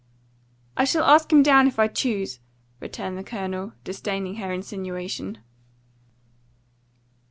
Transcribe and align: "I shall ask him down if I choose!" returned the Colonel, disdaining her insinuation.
"I 0.75 0.83
shall 0.83 1.03
ask 1.03 1.31
him 1.31 1.43
down 1.43 1.67
if 1.67 1.77
I 1.77 1.87
choose!" 1.87 2.39
returned 2.79 3.19
the 3.19 3.23
Colonel, 3.23 3.73
disdaining 3.83 4.37
her 4.37 4.51
insinuation. 4.51 5.37